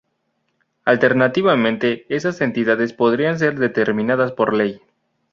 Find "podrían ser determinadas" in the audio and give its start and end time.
2.91-4.31